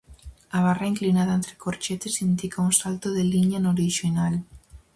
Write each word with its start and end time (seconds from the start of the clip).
A 0.57 0.59
barra 0.65 0.87
inclinada 0.93 1.37
entre 1.39 1.53
corchetes 1.63 2.13
indica 2.27 2.65
un 2.67 2.73
salto 2.81 3.07
de 3.17 3.23
liña 3.33 3.59
no 3.61 3.69
orixinal. 3.77 4.33